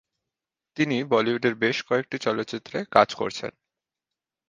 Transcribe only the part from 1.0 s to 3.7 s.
বলিউডের বেশ কয়েকটি চলচ্চিত্রে কাজ করছেন।